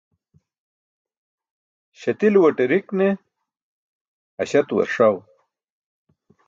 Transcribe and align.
Śatiluwate 1.99 2.63
rik 2.71 2.87
ne 2.97 3.07
aśaatuwar 4.41 4.89
ṣaw 4.95 5.15